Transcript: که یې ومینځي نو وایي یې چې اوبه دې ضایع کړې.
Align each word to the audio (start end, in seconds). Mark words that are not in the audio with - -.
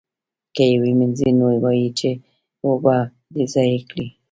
که 0.55 0.63
یې 0.69 0.75
ومینځي 0.83 1.29
نو 1.39 1.47
وایي 1.63 1.81
یې 1.89 1.95
چې 1.99 2.09
اوبه 2.65 2.95
دې 3.33 3.43
ضایع 3.53 3.81
کړې. 3.89 4.07